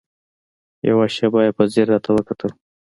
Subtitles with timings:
[0.89, 2.51] يوه شېبه يې په ځير راته وکتل.